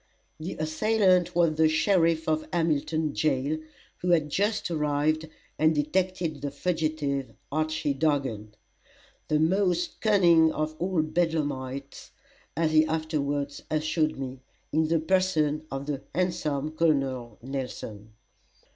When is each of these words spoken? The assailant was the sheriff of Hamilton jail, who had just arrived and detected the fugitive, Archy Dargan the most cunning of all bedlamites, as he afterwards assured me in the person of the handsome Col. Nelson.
The 0.39 0.53
assailant 0.53 1.35
was 1.35 1.53
the 1.57 1.69
sheriff 1.69 2.27
of 2.27 2.47
Hamilton 2.51 3.13
jail, 3.13 3.59
who 3.97 4.09
had 4.09 4.31
just 4.31 4.71
arrived 4.71 5.29
and 5.59 5.75
detected 5.75 6.41
the 6.41 6.49
fugitive, 6.49 7.35
Archy 7.51 7.93
Dargan 7.93 8.55
the 9.27 9.37
most 9.39 10.01
cunning 10.01 10.51
of 10.53 10.75
all 10.79 11.03
bedlamites, 11.03 12.09
as 12.57 12.71
he 12.71 12.83
afterwards 12.87 13.61
assured 13.69 14.17
me 14.17 14.39
in 14.73 14.87
the 14.87 14.99
person 14.99 15.67
of 15.69 15.85
the 15.85 16.01
handsome 16.15 16.71
Col. 16.71 17.37
Nelson. 17.43 18.13